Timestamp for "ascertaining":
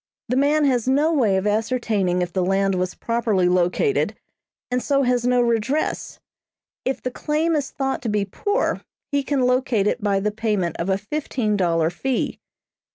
1.45-2.23